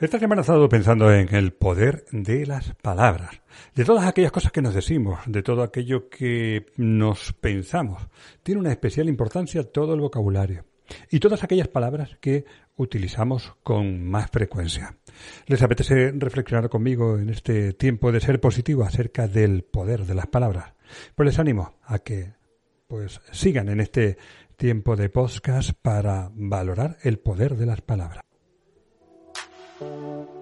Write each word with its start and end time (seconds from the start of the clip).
Esta 0.00 0.18
semana 0.18 0.40
he 0.40 0.44
estado 0.44 0.66
pensando 0.70 1.12
en 1.12 1.34
el 1.34 1.52
poder 1.52 2.06
de 2.10 2.46
las 2.46 2.72
palabras, 2.76 3.42
de 3.74 3.84
todas 3.84 4.06
aquellas 4.06 4.32
cosas 4.32 4.50
que 4.50 4.62
nos 4.62 4.72
decimos, 4.72 5.20
de 5.26 5.42
todo 5.42 5.62
aquello 5.62 6.08
que 6.08 6.64
nos 6.78 7.34
pensamos. 7.34 8.08
Tiene 8.42 8.62
una 8.62 8.70
especial 8.70 9.10
importancia 9.10 9.62
todo 9.62 9.92
el 9.92 10.00
vocabulario 10.00 10.64
y 11.10 11.20
todas 11.20 11.44
aquellas 11.44 11.68
palabras 11.68 12.16
que 12.18 12.46
utilizamos 12.76 13.54
con 13.62 14.02
más 14.08 14.30
frecuencia. 14.30 14.96
¿Les 15.46 15.60
apetece 15.60 16.12
reflexionar 16.12 16.70
conmigo 16.70 17.18
en 17.18 17.28
este 17.28 17.74
tiempo 17.74 18.10
de 18.10 18.20
ser 18.20 18.40
positivo 18.40 18.84
acerca 18.84 19.28
del 19.28 19.64
poder 19.64 20.06
de 20.06 20.14
las 20.14 20.28
palabras? 20.28 20.72
Pues 21.14 21.26
les 21.26 21.38
animo 21.38 21.74
a 21.84 21.98
que 21.98 22.32
pues 22.88 23.20
sigan 23.32 23.68
en 23.68 23.80
este 23.80 24.16
tiempo 24.56 24.96
de 24.96 25.10
podcast 25.10 25.72
para 25.72 26.30
valorar 26.32 26.96
el 27.02 27.18
poder 27.18 27.56
de 27.56 27.66
las 27.66 27.82
palabras. 27.82 28.29
Thank 29.80 29.92
you. 29.92 30.39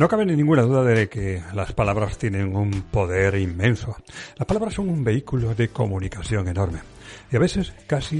No 0.00 0.08
cabe 0.08 0.24
ninguna 0.24 0.62
duda 0.62 0.82
de 0.82 1.10
que 1.10 1.42
las 1.52 1.74
palabras 1.74 2.16
tienen 2.16 2.56
un 2.56 2.70
poder 2.90 3.34
inmenso. 3.34 3.98
Las 4.38 4.46
palabras 4.46 4.72
son 4.72 4.88
un 4.88 5.04
vehículo 5.04 5.54
de 5.54 5.68
comunicación 5.68 6.48
enorme 6.48 6.78
y 7.30 7.36
a 7.36 7.38
veces 7.38 7.74
casi 7.86 8.16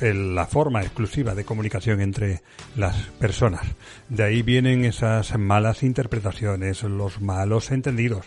mm, 0.00 0.02
la 0.34 0.46
forma 0.46 0.80
exclusiva 0.80 1.34
de 1.34 1.44
comunicación 1.44 2.00
entre 2.00 2.40
las 2.74 2.96
personas. 3.18 3.66
De 4.08 4.22
ahí 4.22 4.40
vienen 4.40 4.86
esas 4.86 5.38
malas 5.38 5.82
interpretaciones, 5.82 6.82
los 6.84 7.20
malos 7.20 7.70
entendidos, 7.70 8.24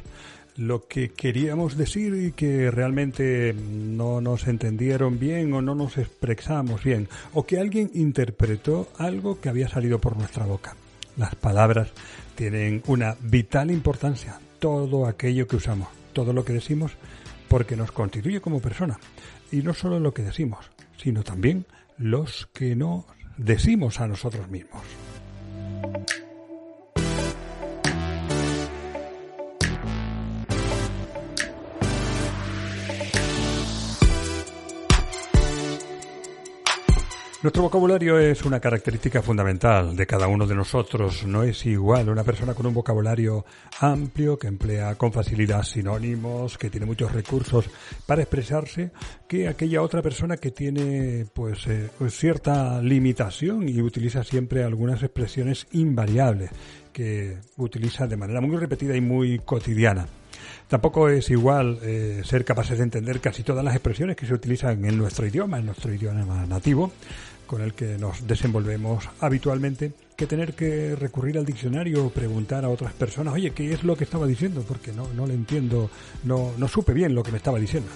lo 0.55 0.87
que 0.87 1.09
queríamos 1.09 1.77
decir 1.77 2.13
y 2.13 2.31
que 2.33 2.69
realmente 2.69 3.55
no 3.55 4.21
nos 4.21 4.47
entendieron 4.47 5.17
bien 5.17 5.51
o 5.53 5.63
no 5.63 5.73
nos 5.73 5.97
expresamos 5.97 6.83
bien, 6.83 7.09
o 7.33 7.43
que 7.43 7.59
alguien 7.59 7.89
interpretó 7.95 8.87
algo 8.99 9.41
que 9.41 9.49
había 9.49 9.67
salido 9.67 9.97
por 9.97 10.15
nuestra 10.15 10.45
boca. 10.45 10.75
Las 11.17 11.35
palabras 11.35 11.89
tienen 12.35 12.83
una 12.85 13.15
vital 13.19 13.71
importancia, 13.71 14.39
todo 14.59 15.07
aquello 15.07 15.47
que 15.47 15.55
usamos, 15.55 15.89
todo 16.13 16.31
lo 16.31 16.45
que 16.45 16.53
decimos, 16.53 16.91
porque 17.47 17.75
nos 17.75 17.91
constituye 17.91 18.39
como 18.39 18.61
persona. 18.61 18.99
Y 19.51 19.57
no 19.57 19.73
solo 19.73 19.99
lo 19.99 20.13
que 20.13 20.21
decimos, 20.21 20.69
sino 20.97 21.23
también 21.23 21.65
los 21.97 22.47
que 22.53 22.75
no 22.75 23.05
decimos 23.37 23.99
a 23.99 24.07
nosotros 24.07 24.47
mismos. 24.49 24.83
Nuestro 37.43 37.61
vocabulario 37.61 38.17
es 38.17 38.43
una 38.45 38.59
característica 38.59 39.21
fundamental 39.21 39.95
de 39.95 40.07
cada 40.07 40.27
uno 40.27 40.47
de 40.47 40.55
nosotros. 40.55 41.23
No 41.23 41.43
es 41.43 41.67
igual 41.67 42.09
una 42.09 42.23
persona 42.23 42.55
con 42.55 42.65
un 42.65 42.73
vocabulario 42.73 43.45
amplio, 43.79 44.39
que 44.39 44.47
emplea 44.47 44.95
con 44.95 45.13
facilidad 45.13 45.61
sinónimos, 45.61 46.57
que 46.57 46.71
tiene 46.71 46.87
muchos 46.87 47.11
recursos 47.11 47.69
para 48.07 48.23
expresarse, 48.23 48.89
que 49.27 49.47
aquella 49.47 49.83
otra 49.83 50.01
persona 50.01 50.37
que 50.37 50.49
tiene 50.49 51.27
pues 51.31 51.67
eh, 51.67 51.91
cierta 52.09 52.81
limitación 52.81 53.69
y 53.69 53.81
utiliza 53.81 54.23
siempre 54.23 54.63
algunas 54.63 55.03
expresiones 55.03 55.67
invariables 55.73 56.49
que 56.91 57.37
utiliza 57.57 58.07
de 58.07 58.17
manera 58.17 58.41
muy 58.41 58.57
repetida 58.57 58.97
y 58.97 59.01
muy 59.01 59.37
cotidiana. 59.37 60.07
Tampoco 60.67 61.09
es 61.09 61.29
igual 61.29 61.79
eh, 61.81 62.21
ser 62.23 62.45
capaces 62.45 62.77
de 62.77 62.83
entender 62.83 63.19
casi 63.19 63.43
todas 63.43 63.63
las 63.63 63.75
expresiones 63.75 64.15
que 64.15 64.25
se 64.25 64.33
utilizan 64.33 64.83
en 64.85 64.97
nuestro 64.97 65.25
idioma, 65.25 65.59
en 65.59 65.67
nuestro 65.67 65.93
idioma 65.93 66.45
nativo, 66.45 66.91
con 67.45 67.61
el 67.61 67.73
que 67.73 67.97
nos 67.97 68.27
desenvolvemos 68.27 69.09
habitualmente 69.21 69.93
que 70.15 70.27
tener 70.27 70.53
que 70.53 70.95
recurrir 70.95 71.37
al 71.37 71.45
diccionario 71.45 72.05
o 72.05 72.09
preguntar 72.09 72.65
a 72.65 72.69
otras 72.69 72.91
personas, 72.93 73.33
oye, 73.33 73.51
¿qué 73.51 73.71
es 73.71 73.83
lo 73.83 73.95
que 73.95 74.03
estaba 74.03 74.27
diciendo? 74.27 74.63
Porque 74.67 74.91
no, 74.91 75.07
no 75.13 75.25
le 75.27 75.33
entiendo, 75.33 75.89
no, 76.23 76.51
no 76.57 76.67
supe 76.67 76.93
bien 76.93 77.15
lo 77.15 77.23
que 77.23 77.31
me 77.31 77.37
estaba 77.37 77.59
diciendo. 77.59 77.89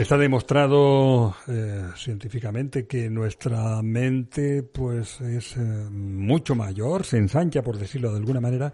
Está 0.00 0.16
demostrado 0.16 1.36
eh, 1.46 1.90
científicamente 1.94 2.86
que 2.86 3.10
nuestra 3.10 3.82
mente 3.82 4.62
pues 4.62 5.20
es 5.20 5.58
eh, 5.58 5.60
mucho 5.60 6.54
mayor, 6.54 7.04
se 7.04 7.18
ensancha 7.18 7.60
por 7.60 7.76
decirlo 7.76 8.10
de 8.10 8.16
alguna 8.16 8.40
manera, 8.40 8.72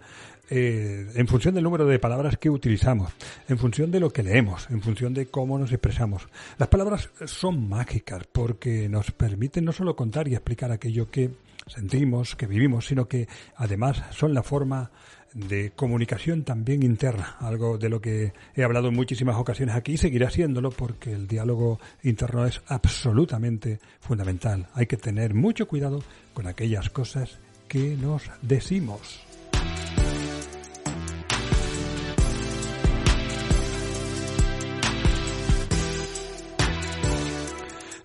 eh, 0.49 1.05
en 1.13 1.27
función 1.27 1.53
del 1.53 1.65
número 1.65 1.85
de 1.85 1.99
palabras 1.99 2.37
que 2.37 2.49
utilizamos, 2.49 3.11
en 3.49 3.57
función 3.57 3.91
de 3.91 3.99
lo 3.99 4.09
que 4.09 4.23
leemos, 4.23 4.69
en 4.69 4.81
función 4.81 5.13
de 5.13 5.25
cómo 5.25 5.59
nos 5.59 5.73
expresamos. 5.73 6.29
Las 6.57 6.69
palabras 6.69 7.09
son 7.25 7.67
mágicas 7.67 8.23
porque 8.31 8.87
nos 8.87 9.11
permiten 9.11 9.65
no 9.65 9.73
solo 9.73 9.97
contar 9.97 10.29
y 10.29 10.33
explicar 10.33 10.71
aquello 10.71 11.11
que 11.11 11.31
sentimos, 11.67 12.37
que 12.37 12.47
vivimos, 12.47 12.85
sino 12.85 13.05
que 13.05 13.27
además 13.57 14.01
son 14.11 14.33
la 14.33 14.43
forma 14.43 14.91
de 15.33 15.71
comunicación 15.71 16.43
también 16.43 16.83
interna, 16.83 17.35
algo 17.39 17.77
de 17.77 17.89
lo 17.89 18.01
que 18.01 18.33
he 18.55 18.63
hablado 18.63 18.89
en 18.89 18.95
muchísimas 18.95 19.35
ocasiones 19.35 19.75
aquí 19.75 19.93
y 19.93 19.97
seguiré 19.97 20.25
haciéndolo 20.25 20.71
porque 20.71 21.11
el 21.11 21.27
diálogo 21.27 21.79
interno 22.03 22.45
es 22.45 22.61
absolutamente 22.67 23.79
fundamental. 23.99 24.67
Hay 24.73 24.87
que 24.87 24.97
tener 24.97 25.33
mucho 25.33 25.67
cuidado 25.67 26.03
con 26.33 26.47
aquellas 26.47 26.89
cosas 26.89 27.39
que 27.67 27.95
nos 27.97 28.29
decimos. 28.41 29.21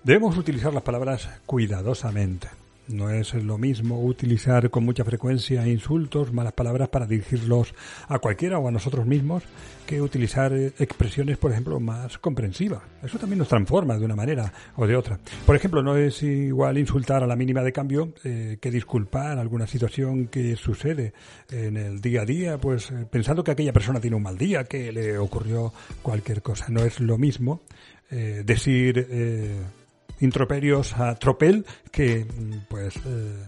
Debemos 0.03 0.37
utilizar 0.37 0.73
las 0.73 0.83
palabras 0.83 1.29
cuidadosamente. 1.45 2.49
No 2.87 3.09
es 3.09 3.33
lo 3.33 3.57
mismo 3.57 4.03
utilizar 4.03 4.69
con 4.69 4.83
mucha 4.83 5.05
frecuencia 5.05 5.65
insultos, 5.67 6.33
malas 6.33 6.51
palabras 6.51 6.89
para 6.89 7.05
dirigirlos 7.05 7.73
a 8.09 8.19
cualquiera 8.19 8.59
o 8.59 8.67
a 8.67 8.71
nosotros 8.71 9.05
mismos 9.05 9.43
que 9.85 10.01
utilizar 10.01 10.53
expresiones, 10.53 11.37
por 11.37 11.51
ejemplo, 11.51 11.79
más 11.79 12.17
comprensivas. 12.17 12.81
Eso 13.01 13.17
también 13.17 13.39
nos 13.39 13.47
transforma 13.47 13.97
de 13.97 14.05
una 14.05 14.15
manera 14.15 14.51
o 14.75 14.85
de 14.85 14.97
otra. 14.97 15.17
Por 15.45 15.55
ejemplo, 15.55 15.81
no 15.81 15.95
es 15.95 16.23
igual 16.23 16.77
insultar 16.77 17.23
a 17.23 17.27
la 17.27 17.37
mínima 17.37 17.61
de 17.63 17.71
cambio 17.71 18.13
eh, 18.23 18.57
que 18.59 18.69
disculpar 18.69 19.37
alguna 19.39 19.65
situación 19.65 20.27
que 20.27 20.55
sucede 20.57 21.13
en 21.51 21.77
el 21.77 22.01
día 22.01 22.21
a 22.21 22.25
día, 22.25 22.57
pues 22.57 22.91
eh, 22.91 23.05
pensando 23.09 23.43
que 23.43 23.51
aquella 23.51 23.73
persona 23.73 24.01
tiene 24.01 24.17
un 24.17 24.23
mal 24.23 24.37
día, 24.37 24.65
que 24.65 24.91
le 24.91 25.17
ocurrió 25.17 25.71
cualquier 26.01 26.41
cosa. 26.41 26.67
No 26.69 26.83
es 26.83 26.99
lo 26.99 27.17
mismo 27.17 27.61
eh, 28.11 28.43
decir 28.45 29.07
introperios 30.23 30.97
a 30.97 31.15
tropel 31.15 31.65
que 31.91 32.25
pues 32.69 32.95
eh, 33.05 33.45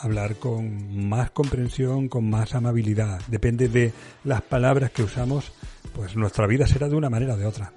hablar 0.00 0.36
con 0.36 1.08
más 1.08 1.30
comprensión, 1.30 2.08
con 2.08 2.28
más 2.28 2.54
amabilidad. 2.54 3.20
Depende 3.28 3.68
de 3.68 3.92
las 4.24 4.42
palabras 4.42 4.90
que 4.90 5.02
usamos, 5.02 5.52
pues 5.94 6.16
nuestra 6.16 6.46
vida 6.46 6.66
será 6.66 6.88
de 6.88 6.96
una 6.96 7.10
manera 7.10 7.34
o 7.34 7.36
de 7.36 7.46
otra. 7.46 7.72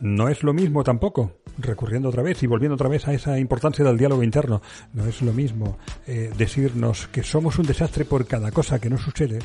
No 0.00 0.28
es 0.28 0.42
lo 0.42 0.52
mismo 0.52 0.82
tampoco, 0.82 1.41
recurriendo 1.58 2.08
otra 2.08 2.22
vez 2.22 2.42
y 2.42 2.46
volviendo 2.46 2.74
otra 2.74 2.88
vez 2.88 3.06
a 3.08 3.14
esa 3.14 3.38
importancia 3.38 3.84
del 3.84 3.98
diálogo 3.98 4.22
interno, 4.22 4.62
no 4.92 5.06
es 5.06 5.22
lo 5.22 5.32
mismo 5.32 5.78
eh, 6.06 6.32
decirnos 6.36 7.08
que 7.08 7.22
somos 7.22 7.58
un 7.58 7.66
desastre 7.66 8.04
por 8.04 8.26
cada 8.26 8.50
cosa 8.52 8.78
que 8.78 8.90
nos 8.90 9.02
sucede 9.02 9.38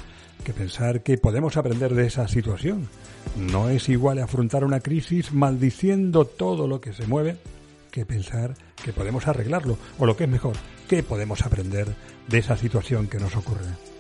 que 0.44 0.53
pensar 0.53 1.01
que 1.01 1.18
podemos 1.18 1.57
aprender 1.57 1.94
de 1.94 2.06
esa 2.06 2.28
situación. 2.28 2.88
No 3.36 3.69
es 3.69 3.89
igual 3.89 4.19
afrontar 4.19 4.63
una 4.63 4.80
crisis 4.80 5.33
maldiciendo 5.33 6.25
todo 6.25 6.68
lo 6.68 6.80
que 6.80 6.94
se 6.94 7.07
mueve 7.07 7.38
que 7.92 8.06
pensar 8.06 8.53
que 8.83 8.94
podemos 8.94 9.27
arreglarlo 9.27 9.77
o 9.98 10.06
lo 10.06 10.15
que 10.15 10.25
es 10.25 10.30
mejor, 10.30 10.56
que 10.88 11.03
podemos 11.03 11.45
aprender 11.45 11.88
de 12.27 12.38
esa 12.38 12.56
situación 12.57 13.07
que 13.07 13.19
nos 13.19 13.36
ocurre. 13.36 13.97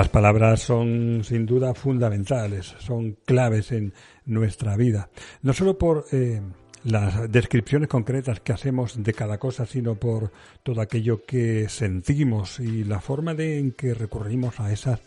Las 0.00 0.08
palabras 0.08 0.60
son 0.60 1.20
sin 1.24 1.44
duda 1.44 1.74
fundamentales, 1.74 2.74
son 2.78 3.18
claves 3.26 3.70
en 3.70 3.92
nuestra 4.24 4.74
vida, 4.74 5.10
no 5.42 5.52
solo 5.52 5.76
por 5.76 6.06
eh, 6.10 6.40
las 6.84 7.30
descripciones 7.30 7.88
concretas 7.88 8.40
que 8.40 8.52
hacemos 8.52 9.02
de 9.02 9.12
cada 9.12 9.38
cosa, 9.38 9.66
sino 9.66 9.96
por 9.96 10.32
todo 10.62 10.80
aquello 10.80 11.24
que 11.24 11.68
sentimos 11.68 12.60
y 12.60 12.84
la 12.84 13.00
forma 13.00 13.34
de 13.34 13.58
en 13.58 13.72
que 13.72 13.94
recurrimos 13.94 14.60
a 14.60 14.72
esas 14.72 15.00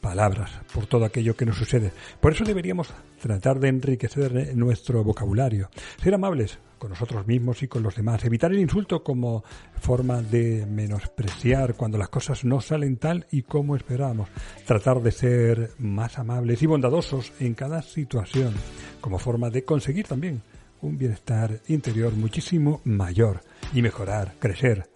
palabras, 0.00 0.50
por 0.72 0.86
todo 0.86 1.04
aquello 1.04 1.36
que 1.36 1.46
nos 1.46 1.56
sucede. 1.56 1.92
Por 2.20 2.32
eso 2.32 2.44
deberíamos 2.44 2.92
tratar 3.20 3.60
de 3.60 3.68
enriquecer 3.68 4.56
nuestro 4.56 5.04
vocabulario, 5.04 5.68
ser 6.02 6.14
amables 6.14 6.58
con 6.78 6.90
nosotros 6.90 7.26
mismos 7.26 7.62
y 7.62 7.68
con 7.68 7.82
los 7.82 7.94
demás, 7.94 8.24
evitar 8.24 8.50
el 8.50 8.58
insulto 8.58 9.04
como 9.04 9.44
forma 9.78 10.22
de 10.22 10.64
menospreciar 10.66 11.74
cuando 11.74 11.98
las 11.98 12.08
cosas 12.08 12.42
no 12.44 12.62
salen 12.62 12.96
tal 12.96 13.26
y 13.30 13.42
como 13.42 13.76
esperamos, 13.76 14.30
tratar 14.64 15.02
de 15.02 15.12
ser 15.12 15.72
más 15.78 16.18
amables 16.18 16.62
y 16.62 16.66
bondadosos 16.66 17.32
en 17.38 17.52
cada 17.52 17.82
situación, 17.82 18.54
como 19.02 19.18
forma 19.18 19.50
de 19.50 19.62
conseguir 19.62 20.06
también 20.06 20.40
un 20.82 20.98
bienestar 20.98 21.60
interior 21.68 22.12
muchísimo 22.12 22.80
mayor 22.84 23.42
y 23.72 23.82
mejorar, 23.82 24.34
crecer, 24.38 24.88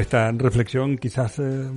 Esta 0.00 0.32
reflexión 0.32 0.96
quizás 0.96 1.40
eh, 1.40 1.70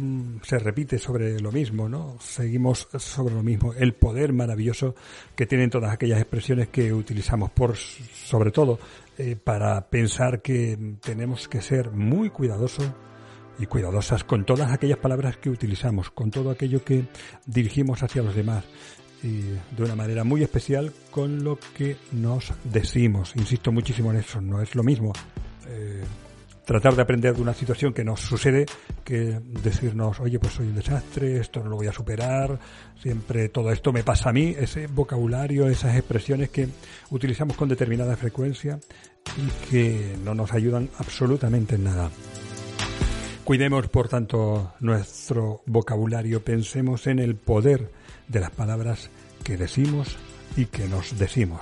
se 0.44 0.57
repite 0.57 0.97
sobre 0.97 1.41
lo 1.41 1.51
mismo, 1.51 1.89
¿no? 1.89 2.15
Seguimos 2.21 2.88
sobre 2.97 3.35
lo 3.35 3.44
mismo, 3.44 3.74
el 3.74 3.95
poder 3.95 4.31
maravilloso 4.31 4.95
que 5.35 5.45
tienen 5.45 5.69
todas 5.69 5.91
aquellas 5.91 6.21
expresiones 6.21 6.69
que 6.69 6.94
utilizamos, 6.94 7.51
por 7.51 7.75
sobre 7.75 8.51
todo 8.51 8.80
eh, 9.18 9.35
para 9.35 9.89
pensar 9.89 10.41
que 10.41 10.95
tenemos 11.01 11.50
que 11.50 11.62
ser 11.62 11.91
muy 11.91 12.30
cuidadosos 12.30 12.89
y 13.60 13.66
cuidadosas 13.66 14.24
con 14.24 14.46
todas 14.46 14.72
aquellas 14.72 14.98
palabras 14.98 15.38
que 15.38 15.50
utilizamos, 15.50 16.10
con 16.10 16.32
todo 16.32 16.50
aquello 16.50 16.84
que 16.84 17.06
dirigimos 17.46 18.04
hacia 18.04 18.24
los 18.24 18.36
demás 18.36 18.66
y 19.24 19.42
de 19.76 19.84
una 19.84 19.96
manera 19.96 20.24
muy 20.24 20.44
especial 20.44 20.92
con 21.10 21.44
lo 21.44 21.58
que 21.76 21.96
nos 22.12 22.52
decimos. 22.66 23.34
Insisto 23.36 23.72
muchísimo 23.72 24.12
en 24.12 24.18
eso, 24.18 24.42
no 24.42 24.62
es 24.62 24.76
lo 24.76 24.84
mismo. 24.84 25.14
Eh, 25.68 26.04
tratar 26.66 26.96
de 26.96 27.02
aprender 27.02 27.36
de 27.36 27.42
una 27.42 27.54
situación 27.54 27.94
que 27.94 28.04
nos 28.04 28.22
sucede 28.22 28.66
que 29.04 29.40
decirnos, 29.64 30.20
oye, 30.20 30.40
pues 30.40 30.54
soy 30.54 30.68
un 30.68 30.76
desastre, 30.76 31.40
esto 31.40 31.62
no 31.62 31.70
lo 31.70 31.76
voy 31.78 31.88
a 31.88 31.94
superar, 31.94 32.60
siempre 33.02 33.50
todo 33.50 33.72
esto 33.72 33.92
me 33.92 34.04
pasa 34.04 34.30
a 34.30 34.34
mí, 34.34 34.56
ese 34.58 34.88
vocabulario, 34.88 35.68
esas 35.68 35.96
expresiones 35.96 36.50
que 36.50 36.68
utilizamos 37.10 37.58
con 37.58 37.70
determinada 37.70 38.16
frecuencia 38.16 38.80
y 39.38 39.70
que 39.70 40.16
no 40.24 40.34
nos 40.36 40.54
ayudan 40.54 40.90
absolutamente 41.00 41.76
en 41.76 41.84
nada. 41.86 42.10
Cuidemos, 43.44 43.90
por 43.90 44.07
tanto, 44.07 44.74
nuestro 44.80 45.63
vocabulario, 45.66 46.42
pensemos 46.45 47.07
en 47.07 47.19
el 47.19 47.36
poder 47.36 47.92
de 48.30 48.40
las 48.40 48.51
palabras 48.51 49.10
que 49.44 49.57
decimos 49.57 50.16
y 50.56 50.68
que 50.68 50.88
nos 50.88 51.19
decimos. 51.19 51.60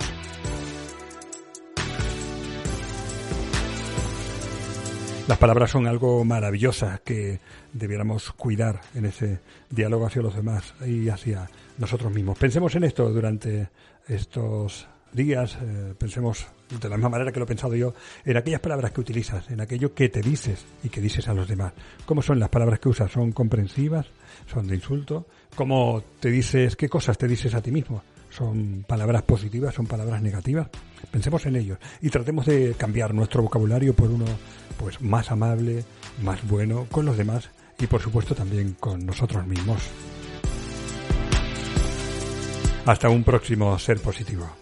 Las 5.26 5.38
palabras 5.38 5.72
son 5.72 5.88
algo 5.88 6.24
maravillosas 6.24 7.00
que 7.00 7.40
debiéramos 7.72 8.30
cuidar 8.30 8.80
en 8.94 9.06
ese 9.06 9.40
diálogo 9.68 10.06
hacia 10.06 10.22
los 10.22 10.36
demás 10.36 10.74
y 10.86 11.08
hacia 11.08 11.50
nosotros 11.78 12.12
mismos. 12.12 12.38
Pensemos 12.38 12.76
en 12.76 12.84
esto 12.84 13.10
durante 13.10 13.70
estos 14.06 14.86
días, 15.12 15.58
eh, 15.60 15.94
pensemos 15.98 16.46
de 16.80 16.88
la 16.88 16.96
misma 16.96 17.10
manera 17.10 17.32
que 17.32 17.38
lo 17.38 17.44
he 17.44 17.48
pensado 17.48 17.74
yo, 17.74 17.94
en 18.24 18.36
aquellas 18.36 18.60
palabras 18.60 18.92
que 18.92 19.00
utilizas, 19.00 19.50
en 19.50 19.60
aquello 19.60 19.94
que 19.94 20.08
te 20.08 20.20
dices 20.20 20.64
y 20.82 20.88
que 20.88 21.00
dices 21.00 21.28
a 21.28 21.34
los 21.34 21.48
demás. 21.48 21.72
¿Cómo 22.06 22.22
son 22.22 22.38
las 22.38 22.48
palabras 22.48 22.80
que 22.80 22.88
usas? 22.88 23.10
¿Son 23.10 23.32
comprensivas? 23.32 24.06
¿Son 24.46 24.66
de 24.66 24.76
insulto? 24.76 25.26
¿Cómo 25.54 26.02
te 26.20 26.30
dices, 26.30 26.76
qué 26.76 26.88
cosas 26.88 27.18
te 27.18 27.28
dices 27.28 27.54
a 27.54 27.60
ti 27.60 27.70
mismo? 27.70 28.02
¿Son 28.30 28.84
palabras 28.88 29.22
positivas? 29.22 29.74
¿Son 29.74 29.86
palabras 29.86 30.22
negativas? 30.22 30.68
Pensemos 31.10 31.44
en 31.44 31.56
ellos 31.56 31.78
y 32.00 32.08
tratemos 32.08 32.46
de 32.46 32.74
cambiar 32.78 33.12
nuestro 33.12 33.42
vocabulario 33.42 33.94
por 33.94 34.10
uno 34.10 34.24
pues 34.78 35.00
más 35.02 35.30
amable, 35.30 35.84
más 36.22 36.46
bueno 36.48 36.86
con 36.90 37.04
los 37.04 37.16
demás 37.18 37.50
y 37.78 37.86
por 37.86 38.00
supuesto 38.00 38.34
también 38.34 38.76
con 38.80 39.04
nosotros 39.04 39.46
mismos. 39.46 39.82
Hasta 42.86 43.08
un 43.10 43.22
próximo 43.22 43.78
ser 43.78 44.00
positivo. 44.00 44.61